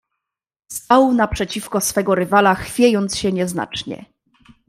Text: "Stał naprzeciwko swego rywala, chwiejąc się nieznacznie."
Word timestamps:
"Stał 0.71 1.13
naprzeciwko 1.13 1.81
swego 1.81 2.15
rywala, 2.15 2.55
chwiejąc 2.55 3.15
się 3.17 3.31
nieznacznie." 3.31 4.05